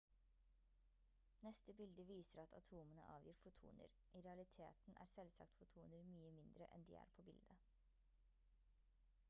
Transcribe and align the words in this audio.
neste 1.47 1.73
bilde 1.81 2.05
viser 2.11 2.39
at 2.47 2.53
atomene 2.59 3.03
avgir 3.17 3.35
fotoner 3.43 3.93
i 4.13 4.21
realiteten 4.29 4.97
er 5.05 5.11
selvsagt 5.13 5.55
fotoner 5.61 6.09
mye 6.15 6.31
mindre 6.39 6.71
enn 6.79 6.87
de 6.91 6.97
er 7.03 7.13
på 7.19 7.27
bildet 7.29 7.61